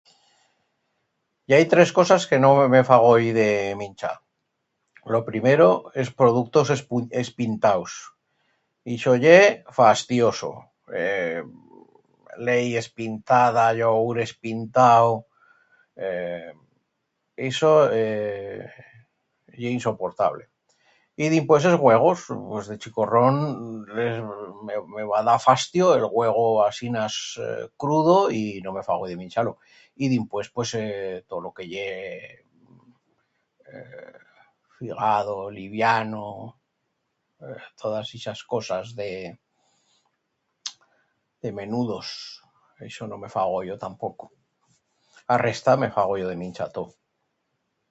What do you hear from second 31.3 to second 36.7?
lo que ye eee figado, liviano,